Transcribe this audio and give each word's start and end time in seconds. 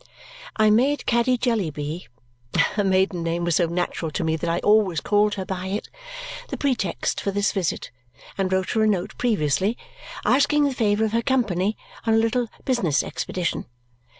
I 0.55 0.71
made 0.71 1.05
Caddy 1.05 1.37
Jellyby 1.37 2.07
her 2.71 2.83
maiden 2.83 3.21
name 3.21 3.43
was 3.43 3.57
so 3.57 3.67
natural 3.67 4.09
to 4.09 4.23
me 4.23 4.35
that 4.35 4.49
I 4.49 4.57
always 4.61 4.99
called 4.99 5.35
her 5.35 5.45
by 5.45 5.67
it 5.67 5.89
the 6.49 6.57
pretext 6.57 7.21
for 7.21 7.29
this 7.29 7.51
visit 7.51 7.91
and 8.35 8.51
wrote 8.51 8.71
her 8.71 8.81
a 8.81 8.87
note 8.87 9.15
previously 9.19 9.77
asking 10.25 10.63
the 10.63 10.73
favour 10.73 11.05
of 11.05 11.11
her 11.11 11.21
company 11.21 11.77
on 12.07 12.15
a 12.15 12.17
little 12.17 12.47
business 12.65 13.03
expedition. 13.03 13.67